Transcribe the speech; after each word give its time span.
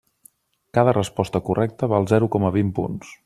Cada 0.77 0.95
resposta 1.01 1.43
correcta 1.51 1.91
val 1.93 2.11
zero 2.13 2.31
coma 2.37 2.53
vint 2.57 2.73
punts. 2.81 3.19